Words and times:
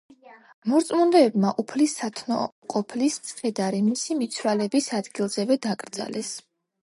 მორწმუნეებმა 0.71 1.51
უფლის 1.63 1.93
სათნომყოფლის 1.99 3.19
ცხედარი 3.27 3.83
მისი 3.91 4.19
მიცვალების 4.23 4.91
ადგილზევე 5.01 5.59
დაკრძალეს. 5.69 6.35